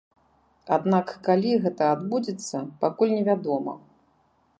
[0.77, 3.77] Аднак калі гэта адбудзецца, пакуль невядома.